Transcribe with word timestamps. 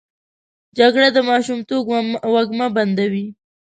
جګړه 0.77 1.07
د 1.13 1.17
ماشومتوب 1.29 1.83
وږمه 2.33 2.67
بندوي 2.75 3.25